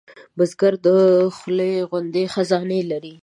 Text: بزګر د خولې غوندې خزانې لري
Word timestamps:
بزګر 0.37 0.73
د 0.85 0.87
خولې 1.35 1.71
غوندې 1.89 2.23
خزانې 2.33 2.81
لري 2.91 3.13